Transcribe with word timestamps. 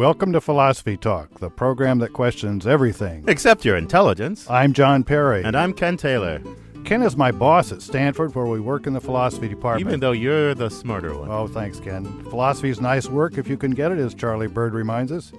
Welcome 0.00 0.32
to 0.32 0.40
Philosophy 0.40 0.96
Talk, 0.96 1.40
the 1.40 1.50
program 1.50 1.98
that 1.98 2.14
questions 2.14 2.66
everything. 2.66 3.22
Except 3.28 3.66
your 3.66 3.76
intelligence. 3.76 4.48
I'm 4.48 4.72
John 4.72 5.04
Perry. 5.04 5.44
And 5.44 5.54
I'm 5.54 5.74
Ken 5.74 5.98
Taylor. 5.98 6.40
Ken 6.86 7.02
is 7.02 7.18
my 7.18 7.30
boss 7.30 7.70
at 7.70 7.82
Stanford, 7.82 8.34
where 8.34 8.46
we 8.46 8.60
work 8.60 8.86
in 8.86 8.94
the 8.94 9.00
philosophy 9.02 9.46
department. 9.46 9.86
Even 9.86 10.00
though 10.00 10.12
you're 10.12 10.54
the 10.54 10.70
smarter 10.70 11.14
one. 11.14 11.30
Oh, 11.30 11.46
thanks, 11.46 11.80
Ken. 11.80 12.06
Philosophy 12.30 12.70
is 12.70 12.80
nice 12.80 13.08
work 13.08 13.36
if 13.36 13.46
you 13.46 13.58
can 13.58 13.72
get 13.72 13.92
it, 13.92 13.98
as 13.98 14.14
Charlie 14.14 14.46
Bird 14.46 14.72
reminds 14.72 15.12
us. 15.12 15.32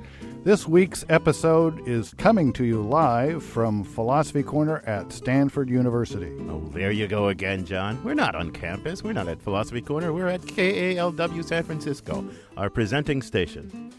This 0.43 0.67
week's 0.67 1.05
episode 1.09 1.87
is 1.87 2.13
coming 2.13 2.53
to 2.53 2.63
you 2.63 2.83
live 2.83 3.43
from 3.43 3.83
Philosophy 3.83 4.43
Corner 4.43 4.83
at 4.85 5.11
Stanford 5.11 5.71
University. 5.71 6.35
Oh, 6.49 6.69
there 6.71 6.91
you 6.91 7.07
go 7.07 7.29
again, 7.29 7.65
John. 7.65 8.03
We're 8.03 8.13
not 8.13 8.35
on 8.35 8.51
campus. 8.51 9.03
We're 9.03 9.13
not 9.13 9.27
at 9.27 9.41
Philosophy 9.41 9.81
Corner. 9.81 10.13
We're 10.13 10.27
at 10.27 10.41
KALW 10.41 11.43
San 11.43 11.63
Francisco, 11.63 12.23
our 12.57 12.69
presenting 12.69 13.23
station. 13.23 13.90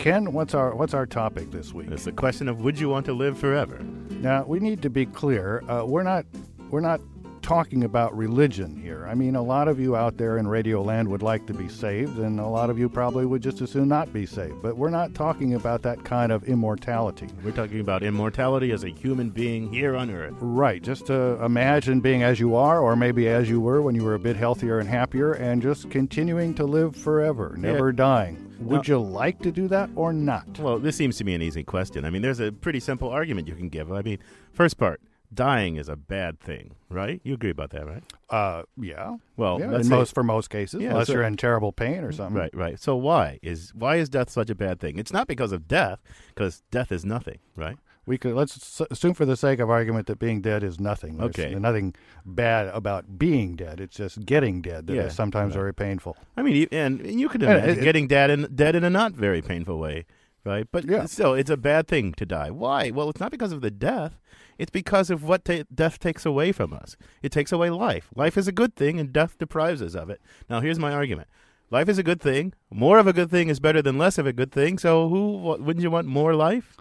Ken, 0.00 0.32
what's 0.32 0.54
our 0.54 0.74
what's 0.74 0.94
our 0.94 1.04
topic 1.04 1.50
this 1.50 1.74
week? 1.74 1.90
It's 1.90 2.04
the 2.04 2.12
question 2.12 2.48
of 2.48 2.62
would 2.62 2.80
you 2.80 2.88
want 2.88 3.04
to 3.04 3.12
live 3.12 3.36
forever? 3.36 3.80
Now 4.08 4.44
we 4.44 4.58
need 4.58 4.80
to 4.80 4.88
be 4.88 5.04
clear. 5.04 5.62
Uh, 5.68 5.84
we're 5.84 6.02
not 6.02 6.24
we're 6.70 6.80
not 6.80 7.02
talking 7.50 7.82
about 7.82 8.16
religion 8.16 8.76
here. 8.80 9.04
I 9.08 9.14
mean, 9.16 9.34
a 9.34 9.42
lot 9.42 9.66
of 9.66 9.80
you 9.80 9.96
out 9.96 10.16
there 10.16 10.38
in 10.38 10.46
Radio 10.46 10.82
Land 10.82 11.08
would 11.08 11.20
like 11.20 11.46
to 11.46 11.52
be 11.52 11.68
saved, 11.68 12.16
and 12.18 12.38
a 12.38 12.46
lot 12.46 12.70
of 12.70 12.78
you 12.78 12.88
probably 12.88 13.26
would 13.26 13.42
just 13.42 13.60
as 13.60 13.72
soon 13.72 13.88
not 13.88 14.12
be 14.12 14.24
saved. 14.24 14.62
But 14.62 14.76
we're 14.76 14.88
not 14.88 15.14
talking 15.14 15.54
about 15.54 15.82
that 15.82 16.04
kind 16.04 16.30
of 16.30 16.44
immortality. 16.44 17.26
We're 17.42 17.50
talking 17.50 17.80
about 17.80 18.04
immortality 18.04 18.70
as 18.70 18.84
a 18.84 18.88
human 18.88 19.30
being 19.30 19.68
here 19.68 19.96
on 19.96 20.12
Earth. 20.12 20.36
Right. 20.38 20.80
Just 20.80 21.06
to 21.06 21.44
imagine 21.44 22.00
being 22.00 22.22
as 22.22 22.38
you 22.38 22.54
are, 22.54 22.78
or 22.78 22.94
maybe 22.94 23.26
as 23.26 23.50
you 23.50 23.60
were 23.60 23.82
when 23.82 23.96
you 23.96 24.04
were 24.04 24.14
a 24.14 24.20
bit 24.20 24.36
healthier 24.36 24.78
and 24.78 24.88
happier, 24.88 25.32
and 25.32 25.60
just 25.60 25.90
continuing 25.90 26.54
to 26.54 26.64
live 26.64 26.94
forever, 26.94 27.56
never 27.58 27.90
yeah. 27.90 27.96
dying. 27.96 28.54
Would 28.60 28.86
you 28.86 29.00
like 29.00 29.40
to 29.40 29.50
do 29.50 29.66
that 29.66 29.90
or 29.96 30.12
not? 30.12 30.46
Well, 30.60 30.78
this 30.78 30.94
seems 30.94 31.16
to 31.16 31.24
be 31.24 31.34
an 31.34 31.42
easy 31.42 31.64
question. 31.64 32.04
I 32.04 32.10
mean, 32.10 32.22
there's 32.22 32.38
a 32.38 32.52
pretty 32.52 32.78
simple 32.78 33.08
argument 33.08 33.48
you 33.48 33.56
can 33.56 33.70
give. 33.70 33.90
I 33.90 34.02
mean, 34.02 34.18
first 34.52 34.78
part, 34.78 35.00
dying 35.32 35.76
is 35.76 35.88
a 35.88 35.96
bad 35.96 36.40
thing, 36.40 36.74
right? 36.88 37.20
You 37.24 37.34
agree 37.34 37.50
about 37.50 37.70
that, 37.70 37.86
right? 37.86 38.02
Uh, 38.28 38.62
yeah. 38.76 39.16
Well, 39.36 39.60
yeah, 39.60 39.78
in 39.78 39.88
most 39.88 40.14
for 40.14 40.22
most 40.22 40.50
cases, 40.50 40.82
yeah, 40.82 40.90
unless 40.90 41.06
so, 41.06 41.14
you're 41.14 41.22
in 41.22 41.36
terrible 41.36 41.72
pain 41.72 42.04
or 42.04 42.12
something. 42.12 42.36
Right, 42.36 42.54
right. 42.54 42.80
So 42.80 42.96
why 42.96 43.38
is 43.42 43.72
why 43.74 43.96
is 43.96 44.08
death 44.08 44.30
such 44.30 44.50
a 44.50 44.54
bad 44.54 44.80
thing? 44.80 44.98
It's 44.98 45.12
not 45.12 45.28
because 45.28 45.52
of 45.52 45.68
death, 45.68 46.00
because 46.34 46.62
death 46.70 46.90
is 46.92 47.04
nothing, 47.04 47.38
right? 47.56 47.76
We 48.06 48.18
could 48.18 48.34
let's 48.34 48.80
assume 48.90 49.14
for 49.14 49.24
the 49.24 49.36
sake 49.36 49.60
of 49.60 49.70
argument 49.70 50.08
that 50.08 50.18
being 50.18 50.40
dead 50.40 50.64
is 50.64 50.80
nothing. 50.80 51.18
There's 51.18 51.30
okay. 51.30 51.54
Nothing 51.54 51.94
bad 52.24 52.66
about 52.68 53.18
being 53.18 53.54
dead. 53.54 53.78
It's 53.78 53.96
just 53.96 54.26
getting 54.26 54.62
dead 54.62 54.88
that 54.88 54.94
yeah, 54.94 55.02
is 55.02 55.14
sometimes 55.14 55.54
right. 55.54 55.60
very 55.60 55.74
painful. 55.74 56.16
I 56.36 56.42
mean, 56.42 56.66
and, 56.72 57.00
and 57.00 57.20
you 57.20 57.28
could 57.28 57.42
imagine 57.42 57.78
it, 57.78 57.82
getting 57.82 58.08
dead 58.08 58.30
in 58.30 58.52
dead 58.52 58.74
in 58.74 58.82
a 58.82 58.90
not 58.90 59.12
very 59.12 59.42
painful 59.42 59.78
way, 59.78 60.06
right? 60.44 60.66
But 60.72 60.86
yeah. 60.86 61.04
still, 61.04 61.34
it's 61.34 61.50
a 61.50 61.56
bad 61.56 61.86
thing 61.86 62.12
to 62.14 62.26
die. 62.26 62.50
Why? 62.50 62.90
Well, 62.90 63.10
it's 63.10 63.20
not 63.20 63.30
because 63.30 63.52
of 63.52 63.60
the 63.60 63.70
death. 63.70 64.18
It's 64.60 64.70
because 64.70 65.08
of 65.08 65.24
what 65.24 65.44
ta- 65.44 65.64
death 65.74 65.98
takes 65.98 66.26
away 66.26 66.52
from 66.52 66.72
us. 66.72 66.96
It 67.22 67.32
takes 67.32 67.50
away 67.50 67.70
life. 67.70 68.10
Life 68.14 68.36
is 68.36 68.46
a 68.46 68.52
good 68.52 68.76
thing, 68.76 69.00
and 69.00 69.10
death 69.12 69.38
deprives 69.38 69.80
us 69.80 69.94
of 69.94 70.10
it. 70.10 70.20
Now, 70.50 70.60
here's 70.60 70.78
my 70.78 70.92
argument. 70.92 71.28
Life 71.70 71.88
is 71.88 71.96
a 71.98 72.02
good 72.02 72.20
thing. 72.20 72.52
More 72.70 72.98
of 72.98 73.06
a 73.06 73.14
good 73.14 73.30
thing 73.30 73.48
is 73.48 73.58
better 73.58 73.80
than 73.80 73.96
less 73.96 74.18
of 74.18 74.26
a 74.26 74.34
good 74.34 74.52
thing. 74.52 74.76
So, 74.76 75.08
who 75.08 75.38
wouldn't 75.38 75.80
you 75.80 75.90
want 75.90 76.06
more 76.06 76.34
life 76.34 76.76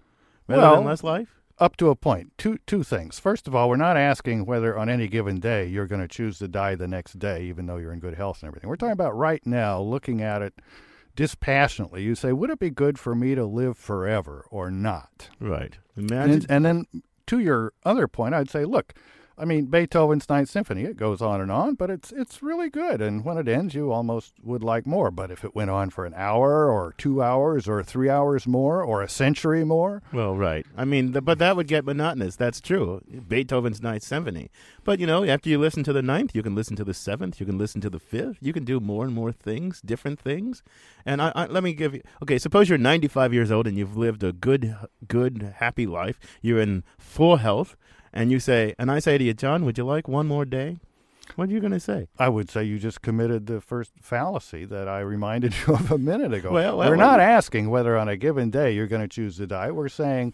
rather 0.48 0.62
well, 0.62 0.76
than 0.76 0.86
less 0.86 1.04
life? 1.04 1.40
up 1.60 1.76
to 1.78 1.90
a 1.90 1.96
point. 1.96 2.32
Two 2.38 2.58
two 2.66 2.84
things. 2.84 3.20
First 3.20 3.48
of 3.48 3.56
all, 3.56 3.70
we're 3.70 3.76
not 3.76 3.98
asking 3.98 4.46
whether 4.46 4.78
on 4.78 4.90
any 4.90 5.08
given 5.08 5.40
day 5.40 5.68
you're 5.68 5.88
going 5.88 6.02
to 6.02 6.08
choose 6.08 6.40
to 6.40 6.48
die 6.48 6.76
the 6.76 6.88
next 6.88 7.20
day, 7.20 7.44
even 7.44 7.66
though 7.66 7.78
you're 7.78 7.94
in 7.94 8.00
good 8.00 8.16
health 8.16 8.42
and 8.42 8.48
everything. 8.48 8.70
We're 8.70 8.78
talking 8.78 8.94
about 8.94 9.18
right 9.18 9.46
now, 9.46 9.82
looking 9.82 10.22
at 10.22 10.42
it 10.42 10.54
dispassionately. 11.16 12.02
You 12.02 12.16
say, 12.16 12.32
would 12.32 12.50
it 12.50 12.60
be 12.60 12.70
good 12.70 12.98
for 12.98 13.14
me 13.14 13.36
to 13.36 13.46
live 13.46 13.78
forever 13.78 14.46
or 14.50 14.72
not? 14.72 15.30
Right. 15.40 15.78
Imagine. 15.98 16.32
And, 16.32 16.46
and 16.50 16.66
then 16.66 16.86
to 17.30 17.40
your 17.40 17.74
other 17.86 18.08
point, 18.08 18.34
I'd 18.34 18.50
say, 18.50 18.66
look, 18.66 18.94
I 19.40 19.46
mean, 19.46 19.66
Beethoven's 19.66 20.28
Ninth 20.28 20.50
Symphony, 20.50 20.84
it 20.84 20.98
goes 20.98 21.22
on 21.22 21.40
and 21.40 21.52
on, 21.52 21.76
but 21.76 21.90
it's 21.90 22.12
it's 22.12 22.44
really 22.44 22.70
good. 22.70 23.02
And 23.02 23.24
when 23.24 23.38
it 23.38 23.48
ends, 23.48 23.74
you 23.74 23.92
almost 23.92 24.34
would 24.44 24.64
like 24.64 24.86
more. 24.86 25.12
But 25.12 25.32
if 25.32 25.46
it 25.46 25.56
went 25.56 25.70
on 25.70 25.90
for 25.90 26.06
an 26.06 26.14
hour 26.16 26.70
or 26.70 26.94
two 26.98 27.24
hours 27.24 27.68
or 27.68 27.82
three 27.82 28.10
hours 28.10 28.46
more 28.46 28.84
or 28.84 29.02
a 29.02 29.10
century 29.10 29.64
more. 29.64 30.02
Well, 30.12 30.36
right. 30.36 30.66
I 30.76 30.84
mean, 30.86 31.14
the, 31.14 31.22
but 31.22 31.40
that 31.40 31.56
would 31.56 31.68
get 31.68 31.86
monotonous. 31.86 32.36
That's 32.36 32.60
true. 32.60 33.02
Beethoven's 33.28 33.82
Ninth 33.82 34.04
Symphony. 34.04 34.52
But, 34.84 35.00
you 35.00 35.08
know, 35.08 35.24
after 35.24 35.50
you 35.50 35.58
listen 35.58 35.84
to 35.84 35.94
the 35.94 36.02
ninth, 36.02 36.36
you 36.36 36.44
can 36.44 36.56
listen 36.56 36.76
to 36.76 36.84
the 36.84 36.94
seventh, 36.94 37.40
you 37.40 37.46
can 37.46 37.58
listen 37.58 37.80
to 37.82 37.90
the 37.90 38.00
fifth. 38.00 38.38
You 38.42 38.54
can 38.54 38.66
do 38.66 38.80
more 38.80 39.06
and 39.06 39.14
more 39.14 39.32
things, 39.32 39.82
different 39.82 40.20
things. 40.20 40.64
And 41.06 41.22
I, 41.22 41.32
I, 41.36 41.46
let 41.46 41.64
me 41.64 41.74
give 41.74 41.94
you 41.94 42.02
okay, 42.24 42.38
suppose 42.38 42.70
you're 42.70 42.78
95 42.78 43.34
years 43.34 43.52
old 43.52 43.68
and 43.68 43.78
you've 43.78 43.96
lived 43.96 44.24
a 44.24 44.34
good, 44.34 44.76
good, 45.08 45.54
happy 45.58 45.86
life. 45.86 46.20
You're 46.42 46.60
in 46.60 46.84
full 46.98 47.38
health 47.38 47.76
and 48.14 48.32
you 48.32 48.40
say, 48.40 48.76
and 48.78 48.92
I 48.92 49.00
say 49.00 49.18
to 49.18 49.24
you, 49.24 49.34
John, 49.34 49.66
would 49.66 49.78
you 49.78 49.86
like 49.86 50.08
one 50.08 50.28
more 50.28 50.46
day? 50.46 50.78
What 51.36 51.50
are 51.50 51.52
you 51.52 51.60
going 51.60 51.74
to 51.74 51.80
say? 51.80 52.08
I 52.18 52.30
would 52.30 52.50
say 52.50 52.64
you 52.64 52.80
just 52.80 53.02
committed 53.02 53.46
the 53.46 53.62
first 53.62 53.92
fallacy 54.02 54.66
that 54.66 54.88
I 54.88 55.00
reminded 55.00 55.54
you 55.68 55.76
of 55.76 55.92
a 55.92 55.98
minute 55.98 56.34
ago. 56.34 56.52
Well, 56.52 56.78
well 56.78 56.90
we're 56.90 56.98
well, 56.98 57.08
not 57.08 57.20
asking 57.20 57.70
whether 57.70 57.98
on 57.98 58.10
a 58.10 58.18
given 58.18 58.50
day 58.50 58.72
you're 58.74 58.88
going 58.88 59.02
to 59.02 59.08
choose 59.08 59.38
to 59.38 59.48
die. 59.48 59.72
We're 59.72 59.90
saying 59.90 60.34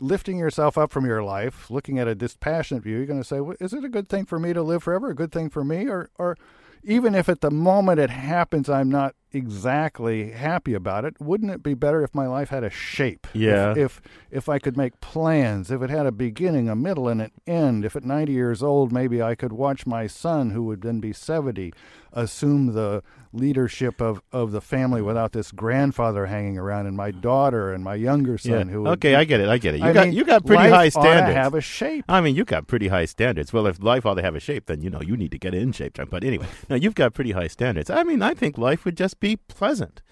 lifting 0.00 0.38
yourself 0.38 0.76
up 0.76 0.90
from 0.90 1.06
your 1.06 1.22
life, 1.22 1.70
looking 1.70 1.98
at 1.98 2.08
a 2.08 2.14
dispassionate 2.14 2.82
view, 2.82 2.96
you're 2.96 3.06
going 3.06 3.20
to 3.20 3.26
say, 3.26 3.40
well, 3.40 3.56
is 3.60 3.72
it 3.72 3.84
a 3.84 3.88
good 3.88 4.08
thing 4.08 4.26
for 4.26 4.38
me 4.38 4.52
to 4.52 4.62
live 4.62 4.82
forever? 4.82 5.10
A 5.10 5.14
good 5.14 5.32
thing 5.32 5.48
for 5.48 5.64
me? 5.64 5.88
Or, 5.88 6.10
or 6.18 6.36
even 6.82 7.14
if 7.14 7.28
at 7.28 7.40
the 7.40 7.50
moment 7.50 8.00
it 8.00 8.10
happens, 8.10 8.68
I'm 8.68 8.90
not 8.90 9.14
exactly 9.34 10.30
happy 10.30 10.74
about 10.74 11.04
it. 11.04 11.20
Wouldn't 11.20 11.50
it 11.50 11.62
be 11.62 11.74
better 11.74 12.02
if 12.02 12.14
my 12.14 12.26
life 12.26 12.48
had 12.50 12.64
a 12.64 12.70
shape? 12.70 13.26
Yeah. 13.32 13.72
If, 13.72 13.78
if 13.78 14.02
if 14.34 14.48
I 14.48 14.58
could 14.58 14.76
make 14.76 15.00
plans, 15.00 15.70
if 15.70 15.80
it 15.80 15.90
had 15.90 16.06
a 16.06 16.12
beginning, 16.12 16.68
a 16.68 16.74
middle, 16.74 17.08
and 17.08 17.22
an 17.22 17.30
end. 17.46 17.84
If 17.84 17.94
at 17.94 18.04
90 18.04 18.32
years 18.32 18.64
old, 18.64 18.92
maybe 18.92 19.22
I 19.22 19.36
could 19.36 19.52
watch 19.52 19.86
my 19.86 20.08
son, 20.08 20.50
who 20.50 20.64
would 20.64 20.82
then 20.82 20.98
be 20.98 21.12
70, 21.12 21.72
assume 22.12 22.72
the 22.72 23.02
leadership 23.32 24.00
of, 24.00 24.22
of 24.32 24.52
the 24.52 24.60
family 24.60 25.02
without 25.02 25.32
this 25.32 25.52
grandfather 25.52 26.26
hanging 26.26 26.58
around, 26.58 26.86
and 26.86 26.96
my 26.96 27.12
daughter 27.12 27.72
and 27.72 27.84
my 27.84 27.94
younger 27.94 28.38
son, 28.38 28.68
yeah. 28.68 28.72
who 28.72 28.88
okay, 28.88 29.10
be, 29.10 29.16
I 29.16 29.24
get 29.24 29.40
it, 29.40 29.48
I 29.48 29.58
get 29.58 29.74
it. 29.74 29.78
You 29.78 29.86
I 29.86 29.92
got 29.92 30.06
mean, 30.06 30.14
you 30.14 30.24
got 30.24 30.44
pretty 30.44 30.68
high 30.68 30.88
standards. 30.88 31.36
have 31.36 31.54
a 31.54 31.60
shape. 31.60 32.04
I 32.08 32.20
mean, 32.20 32.34
you 32.34 32.44
got 32.44 32.66
pretty 32.66 32.88
high 32.88 33.04
standards. 33.04 33.52
Well, 33.52 33.66
if 33.66 33.82
life 33.82 34.04
ought 34.04 34.14
to 34.14 34.22
have 34.22 34.34
a 34.34 34.40
shape, 34.40 34.66
then 34.66 34.80
you 34.80 34.90
know 34.90 35.00
you 35.00 35.16
need 35.16 35.30
to 35.30 35.38
get 35.38 35.54
in 35.54 35.70
shape. 35.72 35.98
But 36.10 36.24
anyway, 36.24 36.46
now 36.68 36.76
you've 36.76 36.94
got 36.96 37.14
pretty 37.14 37.32
high 37.32 37.48
standards. 37.48 37.88
I 37.90 38.02
mean, 38.02 38.20
I 38.20 38.34
think 38.34 38.58
life 38.58 38.84
would 38.84 38.96
just 38.96 39.20
be 39.20 39.23
pleasant. 39.36 40.02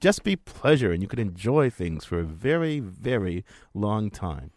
Just 0.00 0.24
be 0.24 0.34
pleasure 0.34 0.92
and 0.92 1.00
you 1.00 1.08
could 1.08 1.20
enjoy 1.20 1.70
things 1.70 2.04
for 2.04 2.18
a 2.18 2.24
very 2.24 2.80
very 2.80 3.44
long 3.72 4.10
time 4.10 4.50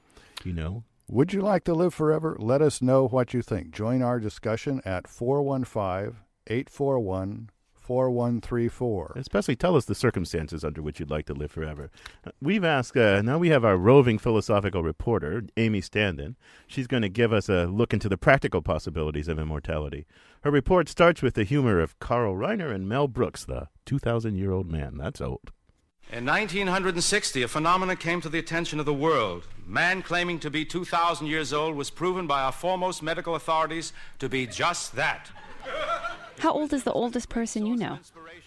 you 0.44 0.54
know? 0.54 0.84
Would 1.10 1.34
you 1.34 1.42
like 1.42 1.64
to 1.66 1.74
live 1.74 1.94
forever? 1.94 2.36
Let 2.40 2.62
us 2.62 2.82
know 2.82 3.08
what 3.08 3.34
you 3.34 3.42
think. 3.42 3.72
Join 3.72 4.02
our 4.02 4.20
discussion 4.20 4.82
at 4.86 5.08
415 5.08 6.18
841 6.48 7.50
4134. 7.88 9.14
Especially 9.16 9.56
tell 9.56 9.78
us 9.78 9.86
the 9.86 9.96
circumstances 9.96 10.66
under 10.66 10.82
which 10.82 11.00
you'd 11.00 11.10
like 11.10 11.26
to 11.26 11.34
live 11.34 11.52
forever. 11.52 11.90
We've 12.42 12.66
asked, 12.66 12.98
uh, 12.98 13.22
now 13.22 13.38
we 13.38 13.48
have 13.48 13.64
our 13.64 13.78
roving 13.78 14.18
philosophical 14.18 14.84
reporter, 14.84 15.44
Amy 15.56 15.80
Standen. 15.80 16.36
She's 16.68 16.86
going 16.86 17.04
to 17.04 17.10
give 17.10 17.32
us 17.32 17.48
a 17.48 17.66
look 17.66 17.94
into 17.94 18.10
the 18.10 18.18
practical 18.18 18.62
possibilities 18.62 19.30
of 19.30 19.40
immortality. 19.40 20.06
Her 20.42 20.52
report 20.52 20.90
starts 20.90 21.22
with 21.22 21.36
the 21.36 21.46
humor 21.46 21.80
of 21.80 21.98
Carl 22.00 22.36
Reiner 22.36 22.76
and 22.76 22.90
Mel 22.90 23.08
Brooks, 23.08 23.46
the 23.46 23.70
2,000 23.86 24.36
year 24.36 24.52
old 24.52 24.70
man. 24.70 24.98
That's 24.98 25.22
old. 25.22 25.54
In 26.12 26.26
1960, 26.26 27.42
a 27.42 27.48
phenomenon 27.48 27.96
came 27.96 28.20
to 28.20 28.30
the 28.30 28.40
attention 28.40 28.82
of 28.82 28.86
the 28.86 28.94
world. 28.94 29.48
Man 29.66 30.02
claiming 30.02 30.40
to 30.40 30.50
be 30.50 30.66
2,000 30.66 31.28
years 31.28 31.54
old 31.54 31.78
was 31.78 31.90
proven 31.90 32.28
by 32.28 32.42
our 32.42 32.52
foremost 32.52 33.02
medical 33.02 33.36
authorities 33.36 33.94
to 34.20 34.28
be 34.28 34.46
just 34.46 34.94
that. 34.96 35.32
How 36.40 36.52
old 36.54 36.74
is 36.74 36.84
the 36.84 36.92
oldest 36.94 37.30
person 37.30 37.66
you 37.66 37.76
know? 37.76 38.00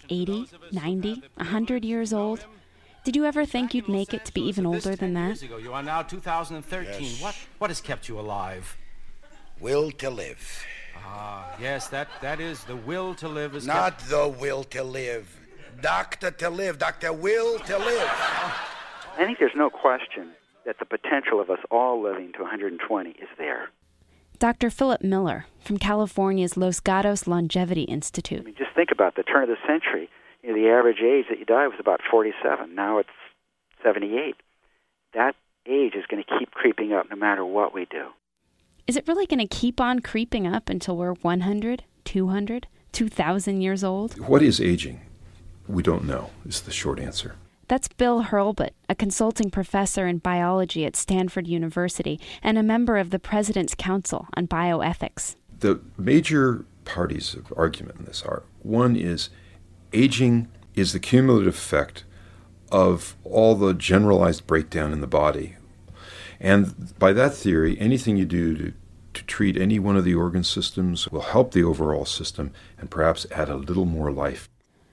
80, 0.08 0.48
90, 0.72 1.22
100 1.36 1.84
years 1.84 2.12
old? 2.12 2.44
Did 3.04 3.16
you 3.16 3.24
ever 3.24 3.46
think 3.46 3.74
you'd 3.74 3.88
make 3.88 4.12
it 4.12 4.24
to 4.26 4.34
be 4.34 4.42
even 4.42 4.66
older 4.66 4.94
than 4.94 5.14
that? 5.14 5.42
You 5.42 5.72
are 5.72 5.82
now 5.82 6.02
2013. 6.02 7.02
Yes. 7.02 7.22
What, 7.22 7.34
what 7.58 7.70
has 7.70 7.80
kept 7.80 8.08
you 8.08 8.20
alive? 8.20 8.76
Will 9.58 9.90
to 9.92 10.10
live. 10.10 10.64
Ah, 10.96 11.56
yes, 11.60 11.88
that, 11.88 12.08
that 12.20 12.40
is 12.40 12.64
the 12.64 12.76
will 12.76 13.14
to 13.16 13.28
live. 13.28 13.54
Is 13.54 13.66
Not 13.66 13.98
kept... 13.98 14.10
the 14.10 14.28
will 14.28 14.64
to 14.64 14.84
live. 14.84 15.40
Doctor 15.80 16.30
to 16.30 16.50
live. 16.50 16.78
Doctor 16.78 17.12
will 17.12 17.58
to 17.60 17.78
live. 17.78 18.08
I 19.16 19.24
think 19.24 19.38
there's 19.38 19.56
no 19.56 19.70
question 19.70 20.30
that 20.66 20.78
the 20.78 20.84
potential 20.84 21.40
of 21.40 21.50
us 21.50 21.58
all 21.70 22.02
living 22.02 22.32
to 22.34 22.42
120 22.42 23.10
is 23.10 23.28
there. 23.38 23.70
Dr. 24.40 24.70
Philip 24.70 25.02
Miller 25.04 25.44
from 25.62 25.76
California's 25.76 26.56
Los 26.56 26.80
Gatos 26.80 27.26
Longevity 27.26 27.82
Institute. 27.82 28.40
I 28.40 28.44
mean, 28.44 28.54
just 28.56 28.74
think 28.74 28.88
about 28.90 29.14
the 29.14 29.22
turn 29.22 29.42
of 29.42 29.50
the 29.50 29.58
century. 29.66 30.08
You 30.42 30.48
know, 30.48 30.54
the 30.54 30.70
average 30.70 31.02
age 31.02 31.26
that 31.28 31.38
you 31.38 31.44
die 31.44 31.68
was 31.68 31.76
about 31.78 32.00
47. 32.10 32.74
Now 32.74 32.96
it's 32.96 33.10
78. 33.84 34.36
That 35.12 35.36
age 35.66 35.92
is 35.94 36.06
going 36.10 36.24
to 36.24 36.38
keep 36.38 36.52
creeping 36.52 36.94
up 36.94 37.10
no 37.10 37.16
matter 37.16 37.44
what 37.44 37.74
we 37.74 37.84
do. 37.84 38.06
Is 38.86 38.96
it 38.96 39.06
really 39.06 39.26
going 39.26 39.46
to 39.46 39.46
keep 39.46 39.78
on 39.78 40.00
creeping 40.00 40.46
up 40.46 40.70
until 40.70 40.96
we're 40.96 41.12
100, 41.12 41.84
200, 42.06 42.66
2,000 42.92 43.60
years 43.60 43.84
old? 43.84 44.18
What 44.26 44.42
is 44.42 44.58
aging? 44.58 45.02
We 45.68 45.82
don't 45.82 46.04
know, 46.04 46.30
is 46.46 46.62
the 46.62 46.72
short 46.72 46.98
answer. 46.98 47.36
That's 47.70 47.86
Bill 47.86 48.24
Hurlbut, 48.24 48.70
a 48.88 48.96
consulting 48.96 49.48
professor 49.48 50.08
in 50.08 50.18
biology 50.18 50.84
at 50.84 50.96
Stanford 50.96 51.46
University 51.46 52.18
and 52.42 52.58
a 52.58 52.64
member 52.64 52.96
of 52.96 53.10
the 53.10 53.20
President's 53.20 53.76
Council 53.76 54.26
on 54.34 54.48
Bioethics. 54.48 55.36
The 55.60 55.80
major 55.96 56.64
parties 56.84 57.32
of 57.32 57.52
argument 57.56 58.00
in 58.00 58.06
this 58.06 58.24
are 58.24 58.42
one 58.64 58.96
is 58.96 59.30
aging 59.92 60.48
is 60.74 60.92
the 60.92 60.98
cumulative 60.98 61.54
effect 61.54 62.02
of 62.72 63.14
all 63.22 63.54
the 63.54 63.72
generalized 63.72 64.48
breakdown 64.48 64.92
in 64.92 65.00
the 65.00 65.06
body. 65.06 65.54
And 66.40 66.98
by 66.98 67.12
that 67.12 67.34
theory, 67.34 67.78
anything 67.78 68.16
you 68.16 68.24
do 68.24 68.56
to, 68.56 68.72
to 69.14 69.24
treat 69.26 69.56
any 69.56 69.78
one 69.78 69.96
of 69.96 70.02
the 70.02 70.16
organ 70.16 70.42
systems 70.42 71.06
will 71.06 71.20
help 71.20 71.52
the 71.52 71.62
overall 71.62 72.04
system 72.04 72.50
and 72.80 72.90
perhaps 72.90 73.28
add 73.30 73.48
a 73.48 73.54
little 73.54 73.86
more 73.86 74.10
life. 74.10 74.48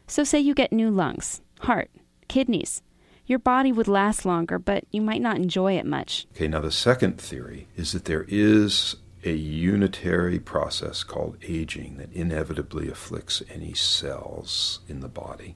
So, 0.05 0.23
say 0.23 0.39
you 0.39 0.53
get 0.53 0.71
new 0.71 0.91
lungs, 0.91 1.41
heart, 1.61 1.89
kidneys. 2.27 2.81
Your 3.25 3.39
body 3.39 3.71
would 3.71 3.87
last 3.87 4.25
longer, 4.25 4.57
but 4.57 4.85
you 4.91 5.01
might 5.01 5.21
not 5.21 5.35
enjoy 5.35 5.73
it 5.77 5.85
much. 5.85 6.27
Okay, 6.35 6.47
now 6.47 6.61
the 6.61 6.71
second 6.71 7.19
theory 7.19 7.67
is 7.75 7.91
that 7.91 8.05
there 8.05 8.25
is 8.29 8.95
a 9.23 9.33
unitary 9.33 10.39
process 10.39 11.03
called 11.03 11.37
aging 11.43 11.97
that 11.97 12.13
inevitably 12.13 12.87
afflicts 12.87 13.43
any 13.53 13.73
cells 13.73 14.79
in 14.87 15.01
the 15.01 15.09
body. 15.09 15.55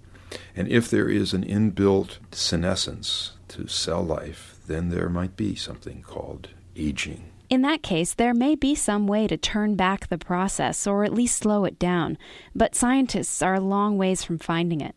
And 0.55 0.67
if 0.67 0.89
there 0.89 1.09
is 1.09 1.33
an 1.33 1.45
inbuilt 1.45 2.17
senescence 2.31 3.33
to 3.49 3.67
cell 3.67 4.03
life, 4.03 4.59
then 4.67 4.89
there 4.89 5.09
might 5.09 5.35
be 5.35 5.55
something 5.55 6.01
called 6.01 6.49
aging. 6.75 7.31
In 7.49 7.63
that 7.63 7.83
case, 7.83 8.13
there 8.13 8.33
may 8.33 8.55
be 8.55 8.75
some 8.75 9.07
way 9.07 9.27
to 9.27 9.35
turn 9.35 9.75
back 9.75 10.07
the 10.07 10.17
process 10.17 10.87
or 10.87 11.03
at 11.03 11.13
least 11.13 11.37
slow 11.37 11.65
it 11.65 11.77
down, 11.77 12.17
but 12.55 12.75
scientists 12.75 13.41
are 13.41 13.55
a 13.55 13.59
long 13.59 13.97
ways 13.97 14.23
from 14.23 14.37
finding 14.37 14.79
it. 14.79 14.95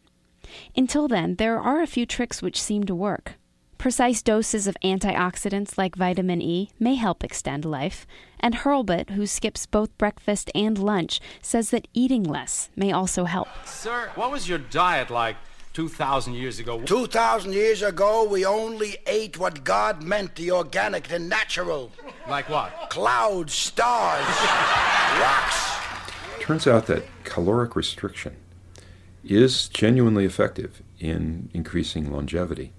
Until 0.77 1.09
then, 1.09 1.37
there 1.37 1.61
are 1.61 1.81
a 1.81 1.87
few 1.87 2.06
tricks 2.06 2.43
which 2.43 2.61
seem 2.61 2.85
to 2.85 2.95
work. 2.95 3.35
Precise 3.85 4.23
doses 4.23 4.67
of 4.67 4.79
antioxidants 4.83 5.77
like 5.77 5.95
vitamin 5.95 6.41
E 6.41 6.71
may 6.81 6.95
help 6.95 7.23
extend 7.23 7.67
life, 7.67 8.06
and 8.41 8.55
Hurlbut, 8.55 9.11
who 9.11 9.27
skips 9.27 9.67
both 9.67 9.97
breakfast 9.99 10.51
and 10.55 10.79
lunch, 10.79 11.21
says 11.43 11.69
that 11.69 11.87
eating 11.93 12.23
less 12.23 12.71
may 12.77 12.93
also 12.93 13.25
help. 13.25 13.49
Sir, 13.67 14.11
what 14.15 14.31
was 14.31 14.49
your 14.49 14.56
diet 14.56 15.11
like 15.11 15.37
2,000 15.75 16.33
years 16.33 16.59
ago? 16.59 16.81
2,000 16.81 17.53
years 17.53 17.83
ago, 17.83 18.27
we 18.27 18.47
only 18.47 18.97
ate 19.06 19.39
what 19.39 19.65
God 19.65 20.03
meant 20.03 20.35
the 20.37 20.51
organic, 20.53 21.09
the 21.09 21.19
natural. 21.19 21.93
Like 22.27 22.49
what? 22.49 22.89
Clouds, 22.89 23.53
stars, 23.53 24.25
rocks. 25.21 25.73
Turns 26.41 26.67
out 26.67 26.87
that 26.87 27.05
caloric 27.25 27.77
restriction 27.77 28.35
is 29.25 29.69
genuinely 29.69 30.25
effective 30.25 30.82
in 30.99 31.50
increasing 31.53 32.12
longevity. 32.12 32.73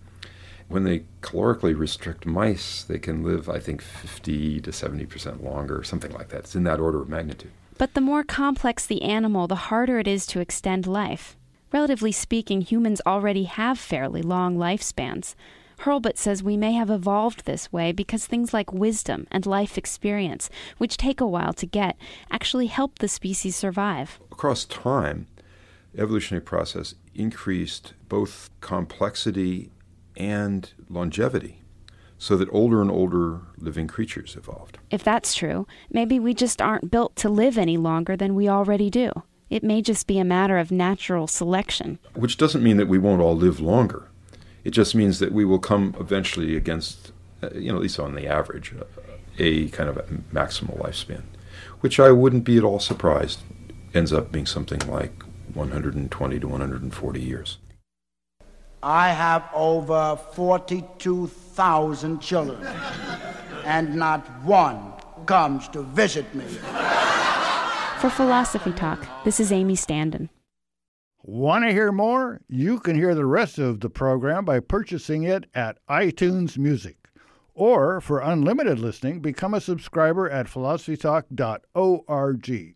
When 0.68 0.84
they 0.84 1.04
calorically 1.22 1.78
restrict 1.78 2.26
mice, 2.26 2.84
they 2.84 2.98
can 2.98 3.24
live, 3.24 3.50
I 3.50 3.60
think, 3.60 3.82
50 3.82 4.62
to 4.62 4.72
70% 4.72 5.44
longer, 5.44 5.84
something 5.84 6.12
like 6.12 6.30
that. 6.30 6.40
It's 6.40 6.56
in 6.56 6.64
that 6.64 6.80
order 6.80 7.02
of 7.02 7.10
magnitude. 7.10 7.52
But 7.78 7.94
the 7.94 8.02
more 8.02 8.24
complex 8.24 8.86
the 8.86 9.02
animal, 9.04 9.48
the 9.48 9.56
harder 9.56 10.00
it 10.00 10.08
is 10.08 10.26
to 10.28 10.40
extend 10.40 10.88
life. 10.88 11.36
Relatively 11.72 12.12
speaking, 12.12 12.62
humans 12.62 13.02
already 13.06 13.44
have 13.44 13.78
fairly 13.78 14.22
long 14.22 14.58
lifespans. 14.58 15.36
Hurlbut 15.80 16.18
says 16.18 16.42
we 16.42 16.56
may 16.56 16.72
have 16.72 16.90
evolved 16.90 17.46
this 17.46 17.72
way 17.74 17.92
because 17.92 18.26
things 18.26 18.54
like 18.54 18.72
wisdom 18.72 19.28
and 19.30 19.46
life 19.46 19.78
experience, 19.78 20.50
which 20.78 20.96
take 20.96 21.20
a 21.20 21.28
while 21.28 21.54
to 21.54 21.66
get, 21.66 21.98
actually 22.32 22.68
help 22.68 23.00
the 23.00 23.10
species 23.10 23.56
survive. 23.56 24.20
Across 24.32 24.66
time, 24.66 25.28
evolutionary 25.98 26.44
process 26.44 26.96
increased 27.14 27.94
both 28.10 28.50
complexity 28.62 29.72
and 30.18 30.72
longevity 30.90 31.62
so 32.18 32.38
that 32.38 32.50
older 32.52 32.82
and 32.82 32.90
older 32.90 33.42
living 33.58 33.88
creatures 33.88 34.36
evolved. 34.36 34.78
If 34.90 35.04
that's 35.04 35.36
true, 35.36 35.68
maybe 35.92 36.20
we 36.20 36.34
just 36.34 36.62
aren't 36.62 36.92
built 36.92 37.16
to 37.18 37.30
live 37.30 37.58
any 37.58 37.78
longer 37.78 38.16
than 38.16 38.36
we 38.36 38.48
already 38.48 38.90
do. 38.90 39.12
It 39.50 39.64
may 39.64 39.82
just 39.82 40.08
be 40.08 40.18
a 40.18 40.26
matter 40.26 40.58
of 40.58 40.72
natural 40.72 41.28
selection. 41.28 42.00
Which 42.14 42.38
doesn't 42.38 42.64
mean 42.64 42.78
that 42.78 42.88
we 42.88 42.98
won't 42.98 43.22
all 43.22 43.36
live 43.36 43.60
longer. 43.60 44.10
It 44.64 44.72
just 44.72 44.96
means 44.96 45.20
that 45.20 45.32
we 45.32 45.46
will 45.46 45.60
come 45.60 45.96
eventually 46.00 46.56
against, 46.56 47.12
uh, 47.44 47.50
you 47.54 47.70
know, 47.70 47.76
at 47.76 47.84
least 47.84 48.00
on 48.00 48.16
the 48.16 48.28
average, 48.28 48.74
uh, 48.74 48.86
a 49.38 49.68
kind 49.70 49.90
of 49.90 49.98
a 49.98 50.04
maximal 50.34 50.80
lifespan, 50.82 51.24
which 51.82 52.00
I 52.00 52.12
wouldn't 52.12 52.44
be 52.44 52.58
at 52.58 52.64
all 52.64 52.80
surprised 52.80 53.42
ends 53.94 54.12
up 54.12 54.32
being 54.32 54.46
something 54.46 54.80
like 54.90 55.24
120 55.56 56.40
to 56.40 56.48
140 56.48 57.22
years. 57.22 57.58
I 58.84 59.10
have 59.10 59.50
over 59.54 60.20
42,000 60.34 62.20
children, 62.20 62.68
and 63.64 63.96
not 63.96 64.28
one 64.44 64.94
comes 65.26 65.68
to 65.70 65.82
visit 65.82 66.34
me. 66.36 66.46
For 68.00 68.10
Philosophy 68.10 68.74
Talk, 68.74 69.08
this 69.24 69.40
is 69.40 69.52
Amy 69.52 69.76
Standen. 69.76 70.30
Want 71.24 71.66
to 71.66 71.72
hear 71.72 71.92
more? 71.92 72.42
You 72.48 72.80
can 72.80 72.96
hear 72.96 73.16
the 73.16 73.26
rest 73.26 73.58
of 73.58 73.80
the 73.80 73.90
program 73.90 74.46
by 74.46 74.60
purchasing 74.60 75.24
it 75.24 75.48
at 75.56 75.80
iTunes 75.90 76.56
Music. 76.56 76.98
Or 77.56 78.00
for 78.02 78.20
unlimited 78.20 78.78
listening, 78.78 79.22
become 79.22 79.56
a 79.56 79.62
subscriber 79.62 80.30
at 80.30 80.46
philosophytalk.org. 80.46 82.75